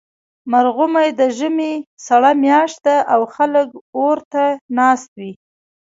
[0.51, 1.73] مرغومی د ژمي
[2.07, 3.67] سړه میاشت ده، او خلک
[3.99, 4.43] اور ته
[4.77, 5.31] ناست وي.